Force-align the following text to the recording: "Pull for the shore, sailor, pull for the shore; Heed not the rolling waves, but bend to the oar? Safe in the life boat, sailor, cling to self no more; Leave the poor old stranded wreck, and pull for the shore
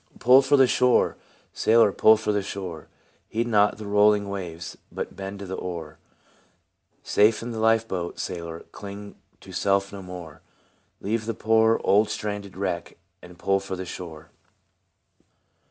"Pull 0.19 0.41
for 0.41 0.57
the 0.57 0.65
shore, 0.65 1.15
sailor, 1.53 1.91
pull 1.91 2.17
for 2.17 2.31
the 2.31 2.41
shore; 2.41 2.87
Heed 3.29 3.45
not 3.47 3.77
the 3.77 3.85
rolling 3.85 4.29
waves, 4.29 4.75
but 4.91 5.15
bend 5.15 5.37
to 5.37 5.45
the 5.45 5.53
oar? 5.53 5.99
Safe 7.03 7.39
in 7.43 7.51
the 7.51 7.59
life 7.59 7.87
boat, 7.87 8.17
sailor, 8.17 8.61
cling 8.71 9.13
to 9.41 9.51
self 9.51 9.93
no 9.93 10.01
more; 10.01 10.41
Leave 11.01 11.27
the 11.27 11.35
poor 11.35 11.79
old 11.83 12.09
stranded 12.09 12.57
wreck, 12.57 12.97
and 13.21 13.37
pull 13.37 13.59
for 13.59 13.75
the 13.75 13.85
shore 13.85 14.31